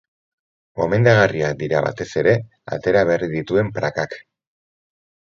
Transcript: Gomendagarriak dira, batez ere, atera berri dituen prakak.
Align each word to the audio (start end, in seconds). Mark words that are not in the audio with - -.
Gomendagarriak 0.79 1.59
dira, 1.59 1.81
batez 1.87 2.07
ere, 2.21 2.33
atera 2.77 3.03
berri 3.09 3.29
dituen 3.35 3.69
prakak. 3.77 4.17